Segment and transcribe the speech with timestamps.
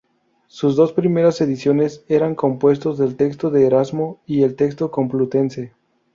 [0.47, 5.73] Sus dos primeras ediciones eran compuestos del texto de Erasmo y el texto Complutense.